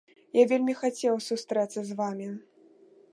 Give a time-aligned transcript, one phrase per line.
[0.41, 2.31] Я вельмі хацеў сустрэцца з вамі.